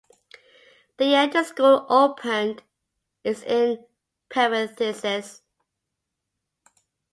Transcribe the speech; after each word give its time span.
The 0.97 1.05
year 1.05 1.27
the 1.27 1.43
school 1.43 1.85
opened 1.87 2.63
is 3.23 3.43
in 3.43 3.85
parentheses. 4.29 5.43